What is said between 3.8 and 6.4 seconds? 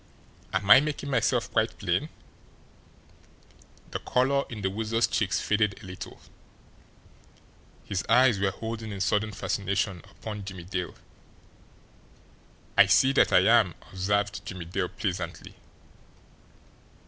The colour in the Weasel's cheeks faded a little